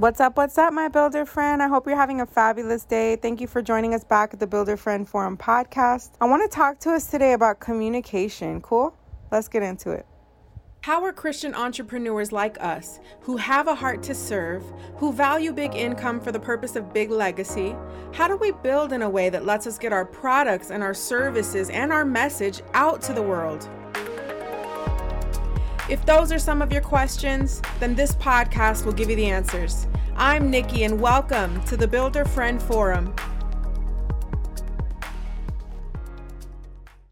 What's 0.00 0.18
up? 0.18 0.38
What's 0.38 0.56
up, 0.56 0.72
my 0.72 0.88
builder 0.88 1.26
friend? 1.26 1.62
I 1.62 1.68
hope 1.68 1.86
you're 1.86 1.94
having 1.94 2.22
a 2.22 2.26
fabulous 2.26 2.86
day. 2.86 3.16
Thank 3.16 3.38
you 3.38 3.46
for 3.46 3.60
joining 3.60 3.92
us 3.92 4.02
back 4.02 4.32
at 4.32 4.40
the 4.40 4.46
Builder 4.46 4.78
Friend 4.78 5.06
Forum 5.06 5.36
podcast. 5.36 6.12
I 6.22 6.24
want 6.24 6.42
to 6.42 6.48
talk 6.48 6.78
to 6.80 6.92
us 6.92 7.04
today 7.10 7.34
about 7.34 7.60
communication. 7.60 8.62
Cool? 8.62 8.96
Let's 9.30 9.46
get 9.46 9.62
into 9.62 9.90
it. 9.90 10.06
How 10.80 11.04
are 11.04 11.12
Christian 11.12 11.54
entrepreneurs 11.54 12.32
like 12.32 12.58
us, 12.62 12.98
who 13.20 13.36
have 13.36 13.68
a 13.68 13.74
heart 13.74 14.02
to 14.04 14.14
serve, 14.14 14.64
who 14.96 15.12
value 15.12 15.52
big 15.52 15.74
income 15.74 16.18
for 16.18 16.32
the 16.32 16.40
purpose 16.40 16.76
of 16.76 16.94
big 16.94 17.10
legacy, 17.10 17.76
how 18.14 18.26
do 18.26 18.38
we 18.38 18.52
build 18.52 18.94
in 18.94 19.02
a 19.02 19.10
way 19.10 19.28
that 19.28 19.44
lets 19.44 19.66
us 19.66 19.78
get 19.78 19.92
our 19.92 20.06
products 20.06 20.70
and 20.70 20.82
our 20.82 20.94
services 20.94 21.68
and 21.68 21.92
our 21.92 22.06
message 22.06 22.62
out 22.72 23.02
to 23.02 23.12
the 23.12 23.20
world? 23.20 23.68
If 25.90 26.06
those 26.06 26.30
are 26.30 26.38
some 26.38 26.62
of 26.62 26.70
your 26.70 26.82
questions, 26.82 27.60
then 27.80 27.96
this 27.96 28.14
podcast 28.14 28.84
will 28.84 28.92
give 28.92 29.10
you 29.10 29.16
the 29.16 29.26
answers. 29.26 29.88
I'm 30.14 30.48
Nikki, 30.48 30.84
and 30.84 31.00
welcome 31.00 31.60
to 31.64 31.76
the 31.76 31.88
Builder 31.88 32.24
Friend 32.24 32.62
Forum. 32.62 33.12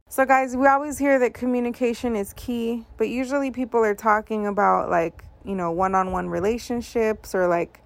So, 0.09 0.24
guys, 0.24 0.56
we 0.56 0.68
always 0.68 0.96
hear 0.96 1.18
that 1.18 1.34
communication 1.34 2.14
is 2.14 2.32
key, 2.34 2.87
but 2.98 3.09
usually 3.09 3.51
people 3.51 3.80
are 3.80 3.96
talking 3.96 4.46
about 4.46 4.90
like, 4.90 5.24
you 5.45 5.56
know, 5.56 5.73
one 5.73 5.96
on 5.96 6.12
one 6.12 6.29
relationships 6.29 7.34
or 7.34 7.48
like, 7.48 7.82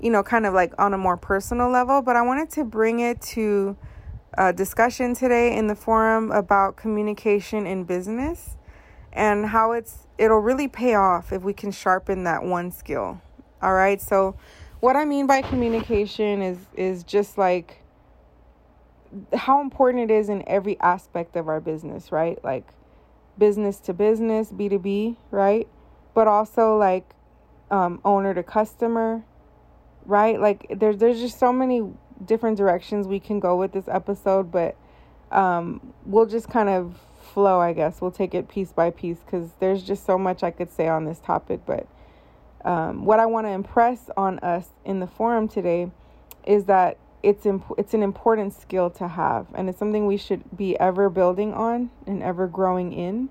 you 0.00 0.10
know, 0.10 0.24
kind 0.24 0.44
of 0.44 0.52
like 0.52 0.74
on 0.76 0.92
a 0.92 0.98
more 0.98 1.16
personal 1.16 1.70
level. 1.70 2.02
But 2.02 2.16
I 2.16 2.22
wanted 2.22 2.50
to 2.50 2.64
bring 2.64 2.98
it 2.98 3.22
to 3.36 3.76
a 4.36 4.52
discussion 4.52 5.14
today 5.14 5.56
in 5.56 5.68
the 5.68 5.76
forum 5.76 6.32
about 6.32 6.76
communication 6.76 7.64
in 7.64 7.84
business 7.84 8.56
and 9.12 9.46
how 9.46 9.72
it's 9.72 10.06
it'll 10.18 10.38
really 10.38 10.68
pay 10.68 10.94
off 10.94 11.32
if 11.32 11.42
we 11.42 11.52
can 11.52 11.72
sharpen 11.72 12.24
that 12.24 12.42
one 12.42 12.70
skill. 12.70 13.20
All 13.62 13.74
right? 13.74 14.00
So 14.00 14.36
what 14.80 14.96
I 14.96 15.04
mean 15.04 15.26
by 15.26 15.42
communication 15.42 16.42
is 16.42 16.58
is 16.74 17.04
just 17.04 17.38
like 17.38 17.82
how 19.34 19.60
important 19.60 20.10
it 20.10 20.14
is 20.14 20.28
in 20.28 20.46
every 20.46 20.78
aspect 20.80 21.36
of 21.36 21.48
our 21.48 21.60
business, 21.60 22.12
right? 22.12 22.42
Like 22.44 22.64
business 23.38 23.78
to 23.80 23.92
business, 23.92 24.52
B2B, 24.52 25.16
right? 25.30 25.66
But 26.14 26.28
also 26.28 26.76
like 26.76 27.14
um, 27.70 28.00
owner 28.04 28.34
to 28.34 28.42
customer, 28.42 29.24
right? 30.06 30.40
Like 30.40 30.66
there's 30.70 30.98
there's 30.98 31.20
just 31.20 31.38
so 31.38 31.52
many 31.52 31.82
different 32.24 32.56
directions 32.56 33.06
we 33.06 33.20
can 33.20 33.40
go 33.40 33.56
with 33.56 33.72
this 33.72 33.88
episode, 33.88 34.52
but 34.52 34.76
um, 35.32 35.92
we'll 36.04 36.26
just 36.26 36.48
kind 36.48 36.68
of 36.68 36.98
flow, 37.20 37.60
I 37.60 37.72
guess. 37.72 38.00
We'll 38.00 38.10
take 38.10 38.34
it 38.34 38.48
piece 38.48 38.72
by 38.72 38.90
piece 38.90 39.18
because 39.18 39.50
there's 39.60 39.82
just 39.82 40.04
so 40.06 40.18
much 40.18 40.42
I 40.42 40.50
could 40.50 40.70
say 40.70 40.88
on 40.88 41.04
this 41.04 41.18
topic. 41.18 41.60
But 41.66 41.86
um, 42.64 43.04
what 43.04 43.20
I 43.20 43.26
want 43.26 43.46
to 43.46 43.50
impress 43.50 44.10
on 44.16 44.38
us 44.40 44.68
in 44.84 45.00
the 45.00 45.06
forum 45.06 45.48
today 45.48 45.90
is 46.44 46.64
that 46.64 46.98
it's 47.22 47.44
imp- 47.44 47.74
it's 47.76 47.94
an 47.94 48.02
important 48.02 48.54
skill 48.54 48.90
to 48.90 49.06
have, 49.06 49.46
and 49.54 49.68
it's 49.68 49.78
something 49.78 50.06
we 50.06 50.16
should 50.16 50.42
be 50.56 50.78
ever 50.78 51.10
building 51.10 51.52
on 51.52 51.90
and 52.06 52.22
ever 52.22 52.46
growing 52.46 52.92
in, 52.92 53.28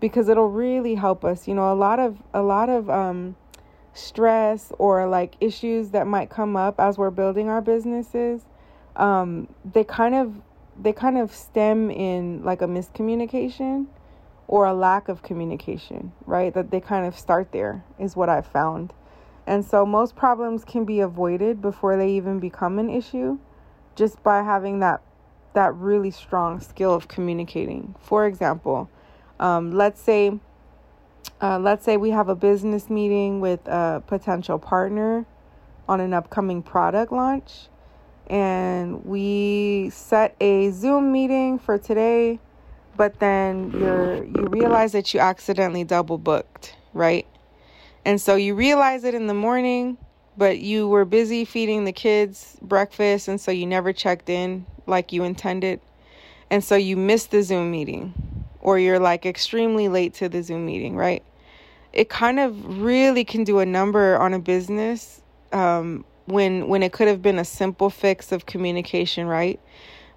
because 0.00 0.28
it'll 0.28 0.50
really 0.50 0.94
help 0.94 1.24
us. 1.24 1.48
You 1.48 1.54
know, 1.54 1.72
a 1.72 1.74
lot 1.74 1.98
of 1.98 2.22
a 2.32 2.42
lot 2.42 2.68
of 2.68 2.88
um, 2.88 3.34
stress 3.94 4.72
or 4.78 5.08
like 5.08 5.34
issues 5.40 5.90
that 5.90 6.06
might 6.06 6.30
come 6.30 6.56
up 6.56 6.78
as 6.78 6.98
we're 6.98 7.10
building 7.10 7.48
our 7.48 7.60
businesses. 7.60 8.42
Um, 8.94 9.48
they 9.64 9.84
kind 9.84 10.14
of 10.14 10.34
they 10.80 10.92
kind 10.92 11.18
of 11.18 11.34
stem 11.34 11.90
in 11.90 12.42
like 12.42 12.62
a 12.62 12.66
miscommunication 12.66 13.86
or 14.48 14.66
a 14.66 14.74
lack 14.74 15.08
of 15.08 15.22
communication, 15.22 16.12
right? 16.24 16.52
That 16.54 16.70
they 16.70 16.80
kind 16.80 17.06
of 17.06 17.18
start 17.18 17.52
there 17.52 17.84
is 17.98 18.16
what 18.16 18.28
I've 18.28 18.46
found. 18.46 18.92
And 19.46 19.64
so 19.64 19.86
most 19.86 20.16
problems 20.16 20.64
can 20.64 20.84
be 20.84 21.00
avoided 21.00 21.60
before 21.60 21.96
they 21.96 22.10
even 22.10 22.40
become 22.40 22.78
an 22.78 22.90
issue 22.90 23.38
just 23.94 24.22
by 24.22 24.42
having 24.42 24.80
that 24.80 25.02
that 25.54 25.74
really 25.74 26.10
strong 26.10 26.60
skill 26.60 26.92
of 26.92 27.08
communicating. 27.08 27.94
For 27.98 28.26
example, 28.26 28.90
um, 29.40 29.72
let's 29.72 30.00
say 30.00 30.38
uh, 31.40 31.58
let's 31.58 31.84
say 31.84 31.96
we 31.96 32.10
have 32.10 32.28
a 32.28 32.34
business 32.34 32.90
meeting 32.90 33.40
with 33.40 33.66
a 33.66 34.02
potential 34.06 34.58
partner 34.58 35.26
on 35.88 36.00
an 36.00 36.12
upcoming 36.12 36.62
product 36.62 37.12
launch 37.12 37.68
and 38.28 39.04
we 39.04 39.90
set 39.90 40.34
a 40.40 40.70
Zoom 40.70 41.12
meeting 41.12 41.58
for 41.58 41.78
today, 41.78 42.38
but 42.96 43.18
then 43.20 43.70
you're 43.72 44.24
you 44.24 44.48
realize 44.50 44.92
that 44.92 45.14
you 45.14 45.20
accidentally 45.20 45.84
double 45.84 46.18
booked, 46.18 46.74
right? 46.92 47.26
And 48.04 48.20
so 48.20 48.36
you 48.36 48.54
realize 48.54 49.04
it 49.04 49.14
in 49.14 49.26
the 49.26 49.34
morning, 49.34 49.98
but 50.36 50.58
you 50.58 50.88
were 50.88 51.04
busy 51.04 51.44
feeding 51.44 51.84
the 51.84 51.92
kids 51.92 52.56
breakfast 52.62 53.28
and 53.28 53.40
so 53.40 53.50
you 53.50 53.66
never 53.66 53.92
checked 53.92 54.28
in 54.28 54.66
like 54.86 55.12
you 55.12 55.24
intended. 55.24 55.80
And 56.50 56.62
so 56.62 56.76
you 56.76 56.96
missed 56.96 57.32
the 57.32 57.42
Zoom 57.42 57.70
meeting 57.70 58.14
or 58.60 58.78
you're 58.78 59.00
like 59.00 59.26
extremely 59.26 59.88
late 59.88 60.14
to 60.14 60.28
the 60.28 60.42
Zoom 60.42 60.66
meeting, 60.66 60.96
right? 60.96 61.22
It 61.92 62.08
kind 62.08 62.38
of 62.38 62.80
really 62.80 63.24
can 63.24 63.44
do 63.44 63.58
a 63.58 63.66
number 63.66 64.18
on 64.18 64.34
a 64.34 64.38
business 64.38 65.22
um, 65.52 66.04
when 66.26 66.68
when 66.68 66.82
it 66.82 66.92
could 66.92 67.08
have 67.08 67.22
been 67.22 67.38
a 67.38 67.44
simple 67.44 67.90
fix 67.90 68.32
of 68.32 68.46
communication, 68.46 69.26
right? 69.26 69.60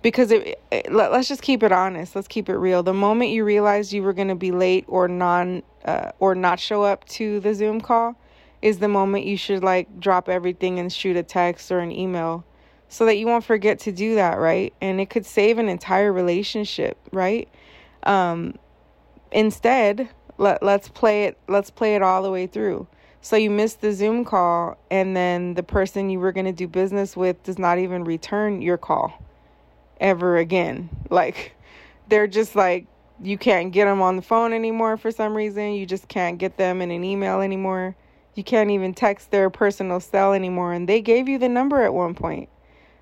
Because 0.01 0.31
it, 0.31 0.61
it 0.71 0.91
let, 0.91 1.11
us 1.11 1.27
just 1.27 1.41
keep 1.41 1.61
it 1.63 1.71
honest. 1.71 2.15
Let's 2.15 2.27
keep 2.27 2.49
it 2.49 2.55
real. 2.55 2.83
The 2.83 2.93
moment 2.93 3.31
you 3.31 3.43
realized 3.43 3.91
you 3.91 4.01
were 4.01 4.13
going 4.13 4.29
to 4.29 4.35
be 4.35 4.51
late 4.51 4.85
or 4.87 5.07
non 5.07 5.63
uh, 5.85 6.11
or 6.19 6.35
not 6.35 6.59
show 6.59 6.83
up 6.83 7.05
to 7.09 7.39
the 7.39 7.53
Zoom 7.53 7.81
call 7.81 8.15
is 8.61 8.79
the 8.79 8.87
moment 8.87 9.25
you 9.25 9.37
should 9.37 9.63
like 9.63 9.99
drop 9.99 10.29
everything 10.29 10.79
and 10.79 10.91
shoot 10.91 11.15
a 11.15 11.23
text 11.23 11.71
or 11.71 11.79
an 11.79 11.91
email 11.91 12.45
so 12.89 13.05
that 13.05 13.17
you 13.17 13.27
won't 13.27 13.43
forget 13.43 13.79
to 13.79 13.91
do 13.91 14.15
that, 14.15 14.39
right? 14.39 14.73
And 14.81 14.99
it 14.99 15.09
could 15.09 15.25
save 15.25 15.59
an 15.59 15.69
entire 15.69 16.11
relationship, 16.11 16.97
right? 17.11 17.47
Um, 18.03 18.55
instead, 19.31 20.09
let 20.37 20.63
let's 20.63 20.87
play 20.87 21.25
it 21.25 21.37
let's 21.47 21.69
play 21.69 21.95
it 21.95 22.01
all 22.01 22.23
the 22.23 22.31
way 22.31 22.47
through. 22.47 22.87
So 23.21 23.35
you 23.35 23.49
missed 23.49 23.81
the 23.81 23.91
Zoom 23.91 24.23
call, 24.23 24.77
and 24.89 25.15
then 25.15 25.53
the 25.53 25.63
person 25.63 26.09
you 26.09 26.19
were 26.19 26.31
going 26.31 26.45
to 26.45 26.53
do 26.53 26.67
business 26.67 27.17
with 27.17 27.43
does 27.43 27.59
not 27.59 27.77
even 27.77 28.05
return 28.05 28.61
your 28.61 28.77
call 28.77 29.21
ever 29.99 30.37
again. 30.37 30.89
Like, 31.09 31.53
they're 32.07 32.27
just 32.27 32.55
like, 32.55 32.87
you 33.21 33.37
can't 33.37 33.73
get 33.73 33.85
them 33.85 34.01
on 34.01 34.15
the 34.15 34.21
phone 34.21 34.53
anymore 34.53 34.95
for 34.95 35.11
some 35.11 35.35
reason. 35.35 35.73
You 35.73 35.85
just 35.85 36.07
can't 36.07 36.37
get 36.37 36.55
them 36.55 36.81
in 36.81 36.91
an 36.91 37.03
email 37.03 37.41
anymore. 37.41 37.95
You 38.35 38.43
can't 38.45 38.71
even 38.71 38.93
text 38.93 39.31
their 39.31 39.49
personal 39.49 39.99
cell 39.99 40.31
anymore. 40.31 40.71
And 40.71 40.87
they 40.87 41.01
gave 41.01 41.27
you 41.27 41.37
the 41.37 41.49
number 41.49 41.81
at 41.81 41.93
one 41.93 42.15
point. 42.15 42.47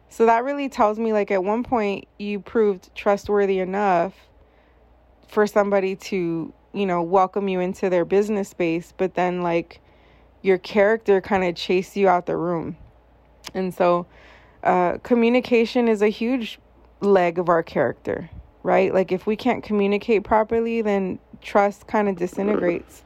So 0.09 0.25
that 0.25 0.43
really 0.43 0.69
tells 0.69 0.97
me, 0.97 1.13
like, 1.13 1.29
at 1.29 1.43
one 1.43 1.63
point, 1.63 2.07
you 2.17 2.39
proved 2.39 2.89
trustworthy 2.95 3.59
enough 3.59 4.13
for 5.27 5.45
somebody 5.45 5.95
to, 5.95 6.51
you 6.73 6.85
know, 6.87 7.03
welcome 7.03 7.47
you 7.47 7.59
into 7.59 7.89
their 7.89 8.05
business 8.05 8.49
space. 8.49 8.93
But 8.97 9.13
then, 9.13 9.43
like, 9.43 9.79
your 10.47 10.57
character 10.57 11.21
kind 11.21 11.43
of 11.43 11.55
chase 11.55 11.95
you 11.95 12.07
out 12.07 12.25
the 12.25 12.37
room. 12.37 12.77
And 13.53 13.73
so, 13.73 14.07
uh, 14.63 14.97
communication 15.03 15.87
is 15.87 16.01
a 16.01 16.07
huge 16.07 16.59
leg 17.01 17.37
of 17.37 17.49
our 17.49 17.61
character, 17.61 18.29
right? 18.63 18.93
Like, 18.93 19.11
if 19.11 19.27
we 19.27 19.35
can't 19.35 19.63
communicate 19.63 20.23
properly, 20.23 20.81
then 20.81 21.19
trust 21.41 21.87
kind 21.87 22.09
of 22.09 22.15
disintegrates. 22.15 23.03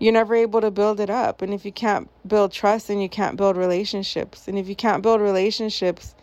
You're 0.00 0.12
never 0.12 0.34
able 0.34 0.60
to 0.60 0.70
build 0.70 1.00
it 1.00 1.10
up. 1.10 1.42
And 1.42 1.52
if 1.52 1.64
you 1.64 1.72
can't 1.72 2.08
build 2.26 2.52
trust, 2.52 2.88
then 2.88 3.00
you 3.00 3.08
can't 3.08 3.36
build 3.36 3.56
relationships. 3.56 4.48
And 4.48 4.58
if 4.58 4.68
you 4.68 4.76
can't 4.76 5.02
build 5.02 5.20
relationships, 5.20 6.14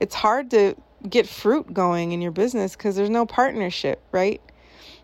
it's 0.00 0.14
hard 0.14 0.50
to 0.50 0.74
get 1.08 1.26
fruit 1.28 1.72
going 1.72 2.12
in 2.12 2.20
your 2.20 2.32
business 2.32 2.76
because 2.76 2.96
there's 2.96 3.10
no 3.10 3.24
partnership, 3.24 4.02
right? 4.12 4.40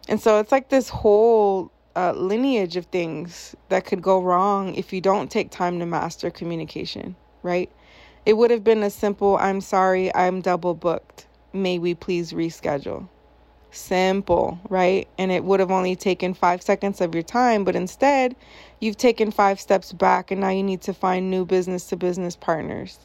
And 0.08 0.20
so 0.20 0.38
it's 0.40 0.52
like 0.52 0.68
this 0.68 0.88
whole 0.88 1.72
uh, 1.96 2.12
lineage 2.12 2.76
of 2.76 2.86
things 2.86 3.56
that 3.70 3.86
could 3.86 4.02
go 4.02 4.20
wrong 4.20 4.74
if 4.74 4.92
you 4.92 5.00
don't 5.00 5.30
take 5.30 5.50
time 5.50 5.78
to 5.80 5.86
master 5.86 6.30
communication, 6.30 7.16
right? 7.42 7.72
It 8.26 8.36
would 8.36 8.50
have 8.50 8.62
been 8.62 8.82
a 8.82 8.90
simple, 8.90 9.38
I'm 9.38 9.62
sorry, 9.62 10.14
I'm 10.14 10.42
double 10.42 10.74
booked. 10.74 11.26
May 11.54 11.78
we 11.78 11.94
please 11.94 12.32
reschedule? 12.32 13.08
Simple, 13.70 14.60
right? 14.68 15.08
And 15.16 15.32
it 15.32 15.44
would 15.44 15.60
have 15.60 15.70
only 15.70 15.96
taken 15.96 16.34
five 16.34 16.60
seconds 16.60 17.00
of 17.00 17.14
your 17.14 17.22
time, 17.22 17.64
but 17.64 17.74
instead, 17.74 18.36
you've 18.80 18.98
taken 18.98 19.30
five 19.30 19.58
steps 19.58 19.92
back 19.92 20.30
and 20.30 20.42
now 20.42 20.50
you 20.50 20.62
need 20.62 20.82
to 20.82 20.92
find 20.92 21.30
new 21.30 21.46
business 21.46 21.88
to 21.88 21.96
business 21.96 22.36
partners, 22.36 22.98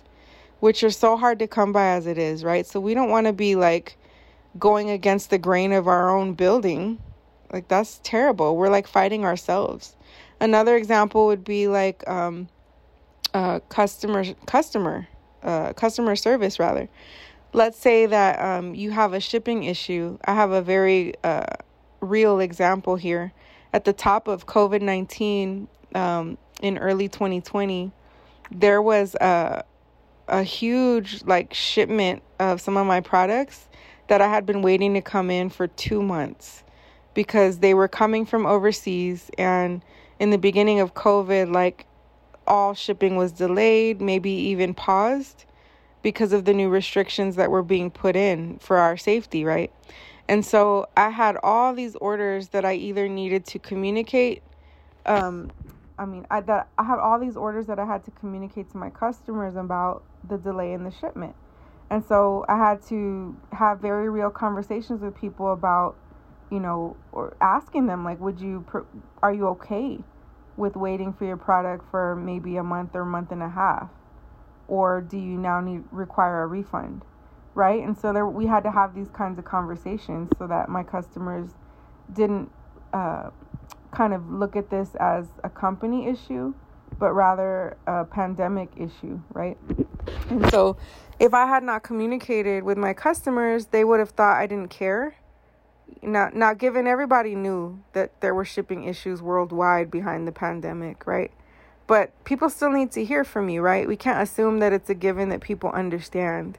which 0.60 0.84
are 0.84 0.92
so 0.92 1.16
hard 1.16 1.40
to 1.40 1.48
come 1.48 1.72
by 1.72 1.88
as 1.88 2.08
it 2.08 2.18
is, 2.18 2.44
right? 2.44 2.66
So 2.66 2.80
we 2.82 2.94
don't 2.94 3.10
want 3.10 3.28
to 3.28 3.34
be 3.34 3.56
like 3.56 3.98
going 4.60 4.90
against 4.90 5.30
the 5.30 5.38
grain 5.38 5.72
of 5.72 5.88
our 5.88 6.10
own 6.10 6.34
building 6.34 6.98
like 7.52 7.68
that's 7.68 8.00
terrible. 8.04 8.56
We're 8.56 8.70
like 8.70 8.88
fighting 8.88 9.26
ourselves. 9.26 9.96
Another 10.40 10.76
example 10.76 11.28
would 11.28 11.44
be 11.44 11.68
like 11.68 12.08
um, 12.08 12.48
uh, 13.34 13.60
customer 13.70 14.24
customer 14.46 15.08
uh, 15.44 15.74
customer 15.74 16.16
service 16.16 16.60
rather. 16.60 16.88
Let's 17.54 17.78
say 17.78 18.06
that 18.06 18.40
um, 18.40 18.74
you 18.74 18.92
have 18.92 19.14
a 19.14 19.20
shipping 19.20 19.64
issue. 19.64 20.18
I 20.26 20.34
have 20.34 20.52
a 20.52 20.62
very 20.62 21.14
uh, 21.24 21.46
real 22.00 22.40
example 22.40 22.96
here. 22.96 23.34
At 23.74 23.86
the 23.86 23.94
top 23.94 24.28
of 24.28 24.46
COVID 24.46 24.82
nineteen 24.82 25.68
um, 25.94 26.38
in 26.62 26.78
early 26.78 27.08
2020, 27.08 27.92
there 28.52 28.82
was 28.82 29.16
a 29.16 29.64
a 30.28 30.44
huge 30.44 31.24
like 31.26 31.54
shipment 31.54 32.24
of 32.40 32.62
some 32.62 32.78
of 32.78 32.88
my 32.88 33.02
products 33.02 33.68
that 34.08 34.22
I 34.22 34.28
had 34.30 34.46
been 34.46 34.62
waiting 34.62 34.94
to 34.94 35.02
come 35.02 35.30
in 35.30 35.50
for 35.50 35.68
2 35.68 36.02
months 36.02 36.64
because 37.14 37.60
they 37.60 37.74
were 37.74 37.88
coming 37.88 38.26
from 38.26 38.46
overseas 38.46 39.30
and 39.38 39.84
in 40.20 40.30
the 40.30 40.38
beginning 40.38 40.80
of 40.80 40.94
COVID 40.94 41.54
like 41.54 41.88
all 42.48 42.74
shipping 42.74 43.16
was 43.16 43.32
delayed, 43.32 44.02
maybe 44.02 44.32
even 44.32 44.74
paused 44.74 45.46
because 46.02 46.34
of 46.34 46.46
the 46.46 46.54
new 46.54 46.70
restrictions 46.70 47.36
that 47.36 47.52
were 47.52 47.64
being 47.64 47.92
put 47.92 48.16
in 48.16 48.58
for 48.60 48.78
our 48.78 48.98
safety, 48.98 49.44
right? 49.46 49.72
And 50.28 50.46
so 50.46 50.88
I 50.98 51.10
had 51.10 51.38
all 51.44 51.74
these 51.74 51.96
orders 51.98 52.50
that 52.50 52.66
I 52.66 52.74
either 52.76 53.08
needed 53.08 53.46
to 53.48 53.60
communicate 53.60 54.44
um 55.06 55.52
I 55.98 56.06
mean, 56.06 56.26
I 56.32 56.42
that 56.42 56.70
I 56.78 56.84
had 56.84 57.00
all 57.00 57.20
these 57.20 57.38
orders 57.38 57.68
that 57.68 57.80
I 57.80 57.86
had 57.86 58.04
to 58.06 58.12
communicate 58.12 58.72
to 58.72 58.78
my 58.78 58.90
customers 58.90 59.56
about 59.56 60.04
the 60.28 60.38
delay 60.38 60.74
in 60.74 60.84
the 60.84 60.92
shipment. 60.92 61.36
And 61.92 62.04
so 62.04 62.46
I 62.50 62.58
had 62.58 62.82
to 62.88 63.38
have 63.52 63.80
very 63.82 64.10
real 64.10 64.32
conversations 64.32 65.02
with 65.02 65.16
people 65.16 65.54
about, 65.54 66.01
you 66.52 66.60
know, 66.60 66.98
or 67.12 67.36
asking 67.42 67.88
them 67.88 68.04
like, 68.04 68.20
would 68.20 68.40
you, 68.40 68.66
are 69.24 69.34
you 69.34 69.48
okay 69.48 70.00
with 70.58 70.76
waiting 70.76 71.14
for 71.14 71.26
your 71.26 71.38
product 71.38 71.90
for 71.90 72.16
maybe 72.16 72.58
a 72.58 72.64
month 72.64 72.94
or 72.94 73.06
month 73.06 73.32
and 73.32 73.42
a 73.42 73.50
half, 73.50 73.90
or 74.68 75.02
do 75.02 75.18
you 75.18 75.38
now 75.38 75.62
need 75.62 75.84
require 75.92 76.44
a 76.44 76.48
refund, 76.48 77.04
right? 77.56 77.82
And 77.82 77.98
so 77.98 78.14
there 78.14 78.28
we 78.28 78.48
had 78.48 78.64
to 78.64 78.72
have 78.72 78.94
these 78.94 79.10
kinds 79.10 79.40
of 79.40 79.46
conversations 79.46 80.30
so 80.38 80.48
that 80.48 80.70
my 80.70 80.84
customers 80.84 81.52
didn't 82.14 82.52
uh, 82.94 83.30
kind 83.92 84.14
of 84.14 84.30
look 84.30 84.56
at 84.56 84.70
this 84.70 84.96
as 85.00 85.28
a 85.44 85.50
company 85.50 86.08
issue, 86.08 86.54
but 87.00 87.14
rather 87.14 87.78
a 87.88 88.04
pandemic 88.04 88.70
issue, 88.78 89.22
right? 89.34 89.58
And 90.30 90.50
so 90.52 90.78
if 91.20 91.34
I 91.34 91.46
had 91.46 91.64
not 91.64 91.84
communicated 91.84 92.64
with 92.64 92.78
my 92.78 92.94
customers, 92.94 93.68
they 93.68 93.84
would 93.84 94.00
have 94.00 94.12
thought 94.12 94.38
I 94.38 94.48
didn't 94.48 94.70
care. 94.70 95.16
Now, 96.04 96.30
now, 96.34 96.54
given 96.56 96.88
everybody 96.88 97.36
knew 97.36 97.84
that 97.94 98.22
there 98.22 98.34
were 98.34 98.46
shipping 98.46 98.86
issues 98.86 99.22
worldwide 99.22 99.92
behind 99.92 100.28
the 100.28 100.32
pandemic, 100.32 101.06
right? 101.06 101.32
But 101.86 102.12
people 102.24 102.50
still 102.50 102.72
need 102.72 102.92
to 102.94 103.06
hear 103.06 103.24
from 103.24 103.50
you, 103.50 103.62
right? 103.62 103.88
We 103.88 103.98
can't 103.98 104.22
assume 104.22 104.60
that 104.60 104.74
it's 104.74 104.90
a 104.90 104.96
given 104.96 105.30
that 105.30 105.42
people 105.42 105.70
understand 105.70 106.58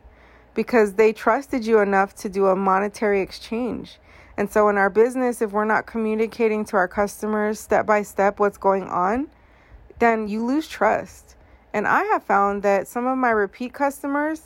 because 0.54 0.94
they 0.94 1.12
trusted 1.12 1.66
you 1.66 1.80
enough 1.80 2.14
to 2.16 2.28
do 2.28 2.46
a 2.46 2.56
monetary 2.56 3.20
exchange. 3.20 3.98
And 4.36 4.50
so, 4.50 4.68
in 4.68 4.78
our 4.78 4.90
business, 4.90 5.42
if 5.42 5.50
we're 5.50 5.64
not 5.64 5.86
communicating 5.86 6.64
to 6.66 6.76
our 6.76 6.88
customers 6.88 7.58
step 7.58 7.84
by 7.84 8.02
step 8.02 8.38
what's 8.38 8.58
going 8.58 8.84
on, 8.84 9.28
then 9.98 10.28
you 10.28 10.44
lose 10.44 10.68
trust. 10.68 11.36
And 11.72 11.86
I 11.86 12.04
have 12.04 12.22
found 12.22 12.62
that 12.62 12.86
some 12.86 13.06
of 13.06 13.18
my 13.18 13.30
repeat 13.30 13.72
customers, 13.72 14.42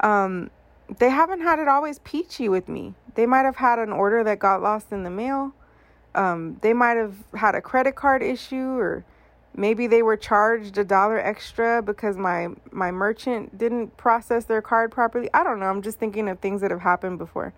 um, 0.00 0.50
they 0.98 1.10
haven't 1.10 1.40
had 1.40 1.58
it 1.58 1.68
always 1.68 1.98
peachy 2.00 2.48
with 2.48 2.68
me. 2.68 2.94
They 3.18 3.26
might 3.26 3.46
have 3.46 3.56
had 3.56 3.80
an 3.80 3.90
order 3.90 4.22
that 4.22 4.38
got 4.38 4.62
lost 4.62 4.92
in 4.92 5.02
the 5.02 5.10
mail. 5.10 5.52
Um, 6.14 6.56
they 6.60 6.72
might 6.72 6.96
have 6.96 7.16
had 7.34 7.56
a 7.56 7.60
credit 7.60 7.96
card 7.96 8.22
issue, 8.22 8.78
or 8.78 9.04
maybe 9.56 9.88
they 9.88 10.02
were 10.02 10.16
charged 10.16 10.78
a 10.78 10.84
dollar 10.84 11.18
extra 11.18 11.82
because 11.82 12.16
my 12.16 12.50
my 12.70 12.92
merchant 12.92 13.58
didn't 13.58 13.96
process 13.96 14.44
their 14.44 14.62
card 14.62 14.92
properly. 14.92 15.28
I 15.34 15.42
don't 15.42 15.58
know. 15.58 15.66
I'm 15.66 15.82
just 15.82 15.98
thinking 15.98 16.28
of 16.28 16.38
things 16.38 16.60
that 16.60 16.70
have 16.70 16.82
happened 16.82 17.18
before. 17.18 17.54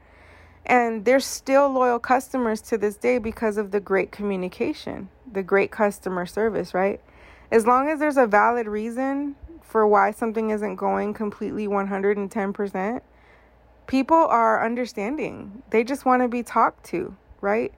And 0.65 1.05
they're 1.05 1.21
still 1.21 1.69
loyal 1.69 1.99
customers 1.99 2.63
to 2.63 2.79
this 2.79 2.97
day 2.97 3.19
because 3.19 3.59
of 3.59 3.71
the 3.71 3.81
great 3.81 4.11
communication, 4.11 5.11
the 5.31 5.43
great 5.43 5.71
customer 5.71 6.25
service, 6.25 6.73
right? 6.73 7.03
As 7.51 7.67
long 7.67 7.91
as 7.91 7.99
there's 7.99 8.17
a 8.17 8.27
valid 8.27 8.67
reason 8.67 9.37
for 9.61 9.87
why 9.87 10.13
something 10.13 10.49
isn't 10.49 10.77
going 10.77 11.13
completely 11.13 11.69
110%, 11.69 13.03
people 13.87 14.17
are 14.17 14.65
understanding. 14.65 15.63
They 15.71 15.85
just 15.85 16.05
want 16.05 16.23
to 16.23 16.29
be 16.29 16.43
talked 16.43 16.85
to, 16.87 17.17
right? 17.41 17.73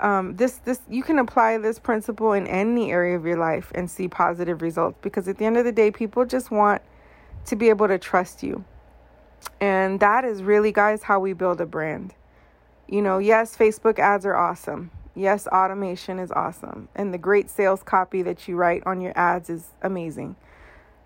Um, 0.00 0.34
this 0.36 0.54
this 0.64 0.80
you 0.88 1.02
can 1.02 1.18
apply 1.18 1.58
this 1.58 1.78
principle 1.78 2.32
in 2.32 2.46
any 2.46 2.90
area 2.90 3.16
of 3.16 3.24
your 3.24 3.38
life 3.38 3.70
and 3.74 3.88
see 3.90 4.08
positive 4.08 4.60
results 4.60 4.98
because 5.00 5.28
at 5.28 5.38
the 5.38 5.44
end 5.44 5.56
of 5.56 5.64
the 5.64 5.72
day, 5.72 5.90
people 5.90 6.24
just 6.24 6.50
want 6.50 6.82
to 7.46 7.56
be 7.56 7.68
able 7.68 7.88
to 7.88 7.98
trust 7.98 8.42
you. 8.42 8.64
And 9.60 10.00
that 10.00 10.24
is 10.24 10.42
really, 10.42 10.72
guys, 10.72 11.04
how 11.04 11.20
we 11.20 11.32
build 11.32 11.60
a 11.60 11.66
brand 11.66 12.14
you 12.92 13.00
know, 13.00 13.18
yes, 13.18 13.56
Facebook 13.56 13.98
ads 13.98 14.26
are 14.26 14.36
awesome. 14.36 14.90
Yes, 15.14 15.46
automation 15.46 16.18
is 16.18 16.30
awesome. 16.30 16.88
And 16.94 17.12
the 17.12 17.18
great 17.18 17.48
sales 17.48 17.82
copy 17.82 18.20
that 18.20 18.46
you 18.46 18.56
write 18.56 18.82
on 18.84 19.00
your 19.00 19.16
ads 19.16 19.48
is 19.48 19.68
amazing. 19.80 20.36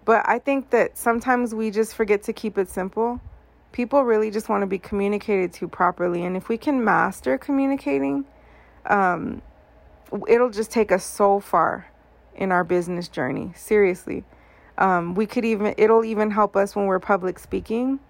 But 0.05 0.29
I 0.29 0.41
think 0.41 0.71
that 0.71 0.99
sometimes 0.99 1.55
we 1.55 1.71
just 1.71 1.95
forget 1.95 2.25
to 2.25 2.33
keep 2.33 2.59
it 2.59 2.69
simple. 2.69 3.21
People 3.77 4.05
really 4.05 4.31
just 4.31 4.49
want 4.49 4.63
to 4.63 4.67
be 4.67 4.79
communicated 4.79 5.53
to 5.53 5.69
properly. 5.69 6.25
And 6.25 6.35
if 6.35 6.49
we 6.49 6.57
can 6.57 6.83
master 6.83 7.37
communicating, 7.37 8.25
um, 8.87 9.43
it'll 10.27 10.49
just 10.49 10.71
take 10.71 10.91
us 10.91 11.05
so 11.05 11.41
far 11.41 11.91
in 12.35 12.53
our 12.53 12.65
business 12.65 13.07
journey. 13.07 13.53
Seriously. 13.55 14.25
Um, 14.79 15.15
we 15.15 15.27
could 15.27 15.45
even, 15.45 15.75
it'll 15.77 16.07
even 16.07 16.31
help 16.31 16.57
us 16.57 16.75
when 16.75 16.87
we're 16.87 16.99
public 17.01 17.39
speaking 17.39 18.01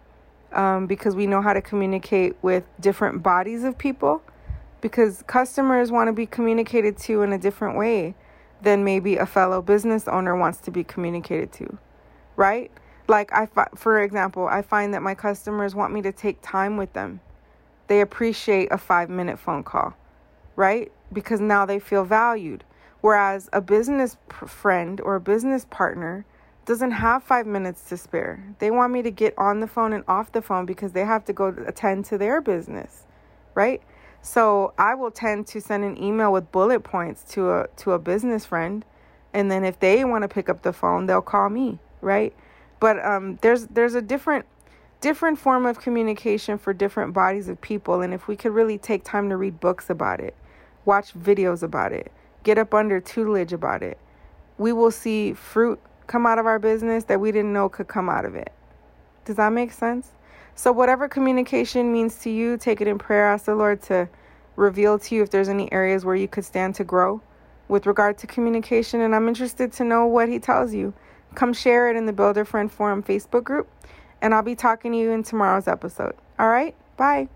um, 0.52 0.86
because 0.86 1.16
we 1.16 1.26
know 1.26 1.42
how 1.42 1.52
to 1.52 1.60
communicate 1.60 2.36
with 2.42 2.62
different 2.78 3.24
bodies 3.24 3.64
of 3.64 3.76
people 3.76 4.22
because 4.80 5.24
customers 5.26 5.90
want 5.90 6.06
to 6.06 6.12
be 6.12 6.26
communicated 6.26 6.96
to 6.98 7.22
in 7.22 7.32
a 7.32 7.38
different 7.38 7.76
way 7.76 8.14
than 8.62 8.84
maybe 8.84 9.16
a 9.16 9.26
fellow 9.26 9.60
business 9.60 10.06
owner 10.06 10.36
wants 10.36 10.58
to 10.58 10.70
be 10.70 10.84
communicated 10.84 11.50
to, 11.54 11.76
right? 12.36 12.70
Like 13.08 13.32
I 13.32 13.48
for 13.74 14.02
example, 14.02 14.46
I 14.46 14.62
find 14.62 14.94
that 14.94 15.02
my 15.02 15.14
customers 15.14 15.74
want 15.74 15.92
me 15.92 16.02
to 16.02 16.12
take 16.12 16.38
time 16.42 16.76
with 16.76 16.92
them. 16.92 17.20
They 17.88 18.00
appreciate 18.00 18.72
a 18.72 18.76
5-minute 18.76 19.38
phone 19.38 19.62
call, 19.62 19.94
right? 20.56 20.90
Because 21.12 21.40
now 21.40 21.64
they 21.64 21.78
feel 21.78 22.04
valued. 22.04 22.64
Whereas 23.00 23.48
a 23.52 23.60
business 23.60 24.16
friend 24.46 25.00
or 25.00 25.14
a 25.14 25.20
business 25.20 25.66
partner 25.70 26.24
doesn't 26.64 26.90
have 26.90 27.22
five 27.22 27.46
minutes 27.46 27.88
to 27.88 27.96
spare. 27.96 28.42
They 28.58 28.72
want 28.72 28.92
me 28.92 29.02
to 29.02 29.10
get 29.12 29.38
on 29.38 29.60
the 29.60 29.68
phone 29.68 29.92
and 29.92 30.02
off 30.08 30.32
the 30.32 30.42
phone 30.42 30.66
because 30.66 30.90
they 30.90 31.04
have 31.04 31.24
to 31.26 31.32
go 31.32 31.54
attend 31.66 32.06
to 32.06 32.18
their 32.18 32.40
business, 32.40 33.04
right? 33.54 33.80
So 34.20 34.74
I 34.76 34.96
will 34.96 35.12
tend 35.12 35.46
to 35.48 35.60
send 35.60 35.84
an 35.84 36.02
email 36.02 36.32
with 36.32 36.50
bullet 36.50 36.80
points 36.80 37.22
to 37.34 37.52
a 37.52 37.68
to 37.76 37.92
a 37.92 37.98
business 38.00 38.44
friend, 38.44 38.84
and 39.32 39.48
then 39.48 39.64
if 39.64 39.78
they 39.78 40.04
want 40.04 40.22
to 40.22 40.28
pick 40.28 40.48
up 40.48 40.62
the 40.62 40.72
phone, 40.72 41.06
they'll 41.06 41.22
call 41.22 41.48
me, 41.48 41.78
right? 42.00 42.34
But 42.86 43.04
um, 43.04 43.36
there's 43.42 43.66
there's 43.66 43.96
a 43.96 44.00
different 44.00 44.46
different 45.00 45.40
form 45.40 45.66
of 45.66 45.80
communication 45.80 46.56
for 46.56 46.72
different 46.72 47.14
bodies 47.14 47.48
of 47.48 47.60
people, 47.60 48.00
and 48.00 48.14
if 48.14 48.28
we 48.28 48.36
could 48.36 48.52
really 48.52 48.78
take 48.78 49.02
time 49.02 49.28
to 49.30 49.36
read 49.36 49.58
books 49.58 49.90
about 49.90 50.20
it, 50.20 50.36
watch 50.84 51.12
videos 51.12 51.64
about 51.64 51.92
it, 51.92 52.12
get 52.44 52.58
up 52.58 52.72
under 52.72 53.00
tutelage 53.00 53.52
about 53.52 53.82
it, 53.82 53.98
we 54.56 54.72
will 54.72 54.92
see 54.92 55.32
fruit 55.32 55.80
come 56.06 56.26
out 56.26 56.38
of 56.38 56.46
our 56.46 56.60
business 56.60 57.02
that 57.06 57.18
we 57.18 57.32
didn't 57.32 57.52
know 57.52 57.68
could 57.68 57.88
come 57.88 58.08
out 58.08 58.24
of 58.24 58.36
it. 58.36 58.52
Does 59.24 59.34
that 59.34 59.52
make 59.52 59.72
sense? 59.72 60.12
So, 60.54 60.70
whatever 60.70 61.08
communication 61.08 61.92
means 61.92 62.14
to 62.18 62.30
you, 62.30 62.56
take 62.56 62.80
it 62.80 62.86
in 62.86 62.98
prayer. 62.98 63.26
Ask 63.26 63.46
the 63.46 63.56
Lord 63.56 63.82
to 63.82 64.08
reveal 64.54 64.96
to 65.00 65.14
you 65.16 65.24
if 65.24 65.30
there's 65.30 65.48
any 65.48 65.72
areas 65.72 66.04
where 66.04 66.14
you 66.14 66.28
could 66.28 66.44
stand 66.44 66.76
to 66.76 66.84
grow 66.84 67.20
with 67.66 67.84
regard 67.84 68.16
to 68.18 68.28
communication. 68.28 69.00
And 69.00 69.12
I'm 69.12 69.26
interested 69.26 69.72
to 69.72 69.82
know 69.82 70.06
what 70.06 70.28
He 70.28 70.38
tells 70.38 70.72
you. 70.72 70.94
Come 71.36 71.52
share 71.52 71.90
it 71.90 71.96
in 71.96 72.06
the 72.06 72.14
Builder 72.14 72.46
Friend 72.46 72.72
Forum 72.72 73.02
Facebook 73.02 73.44
group. 73.44 73.68
And 74.22 74.32
I'll 74.32 74.42
be 74.42 74.54
talking 74.54 74.92
to 74.92 74.98
you 74.98 75.10
in 75.10 75.22
tomorrow's 75.22 75.68
episode. 75.68 76.14
All 76.38 76.48
right? 76.48 76.74
Bye. 76.96 77.28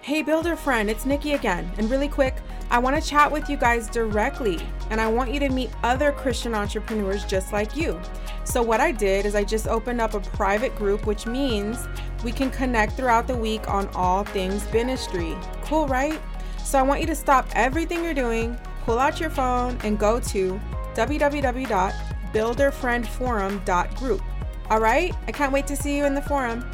Hey, 0.00 0.22
Builder 0.22 0.56
Friend, 0.56 0.90
it's 0.90 1.06
Nikki 1.06 1.34
again. 1.34 1.70
And 1.78 1.88
really 1.88 2.08
quick, 2.08 2.34
I 2.68 2.80
want 2.80 3.00
to 3.00 3.08
chat 3.08 3.30
with 3.30 3.48
you 3.48 3.56
guys 3.56 3.88
directly, 3.88 4.58
and 4.90 5.00
I 5.00 5.06
want 5.06 5.32
you 5.32 5.38
to 5.38 5.48
meet 5.50 5.70
other 5.84 6.10
Christian 6.10 6.56
entrepreneurs 6.56 7.24
just 7.24 7.52
like 7.52 7.76
you. 7.76 8.00
So, 8.42 8.60
what 8.60 8.80
I 8.80 8.90
did 8.90 9.24
is 9.24 9.36
I 9.36 9.44
just 9.44 9.68
opened 9.68 10.00
up 10.00 10.14
a 10.14 10.20
private 10.20 10.74
group, 10.74 11.06
which 11.06 11.26
means 11.26 11.86
we 12.24 12.32
can 12.32 12.50
connect 12.50 12.94
throughout 12.94 13.28
the 13.28 13.36
week 13.36 13.68
on 13.68 13.86
all 13.94 14.24
things 14.24 14.66
ministry. 14.72 15.36
Cool, 15.64 15.86
right? 15.86 16.20
So, 16.64 16.80
I 16.80 16.82
want 16.82 17.00
you 17.00 17.06
to 17.06 17.14
stop 17.14 17.46
everything 17.54 18.02
you're 18.02 18.12
doing, 18.12 18.58
pull 18.84 18.98
out 18.98 19.20
your 19.20 19.30
phone, 19.30 19.78
and 19.84 19.96
go 19.96 20.18
to 20.18 20.60
www.builderfriendforum.group. 22.32 24.22
All 24.70 24.80
right? 24.80 25.14
I 25.26 25.32
can't 25.32 25.52
wait 25.52 25.66
to 25.66 25.76
see 25.76 25.96
you 25.96 26.04
in 26.06 26.14
the 26.14 26.22
forum. 26.22 26.64